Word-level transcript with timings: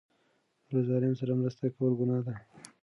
له 0.73 0.79
ظالم 0.89 1.13
سره 1.19 1.31
مرسته 1.41 1.65
کول 1.75 1.93
ګناه 1.99 2.21
ده. 2.27 2.35